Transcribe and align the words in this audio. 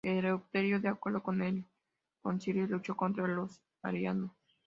Eleuterio, 0.03 0.79
de 0.79 0.87
acuerdo 0.87 1.21
con 1.21 1.43
el 1.43 1.63
concilio, 2.23 2.65
luchó 2.65 2.97
contra 2.97 3.27
los 3.27 3.61
arrianos. 3.83 4.31